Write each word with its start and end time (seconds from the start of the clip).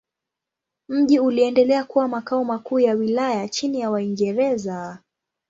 Mji 0.89 1.19
uliendelea 1.19 1.83
kuwa 1.83 2.07
makao 2.07 2.43
makuu 2.45 2.79
ya 2.79 2.93
wilaya 2.93 3.47
chini 3.49 3.79
ya 3.79 3.91
Waingereza. 3.91 4.99